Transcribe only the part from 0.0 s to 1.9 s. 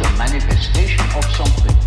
a manifestation of something.